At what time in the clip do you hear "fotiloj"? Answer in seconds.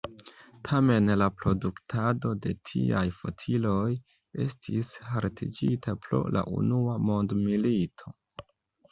3.17-3.83